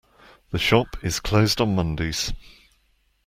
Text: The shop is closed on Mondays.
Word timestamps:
The 0.49 0.57
shop 0.57 0.97
is 1.03 1.19
closed 1.19 1.61
on 1.61 1.75
Mondays. 1.75 2.33